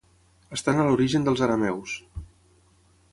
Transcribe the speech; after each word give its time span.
Estan 0.55 0.79
a 0.79 0.85
l'origen 0.87 1.27
dels 1.29 1.45
arameus. 1.49 1.93